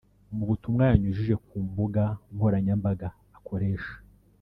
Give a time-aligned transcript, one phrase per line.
[0.35, 2.03] Mu butumwa yanyujije ku mbuga
[2.35, 3.07] nkoranyambaga
[3.37, 3.93] akoresha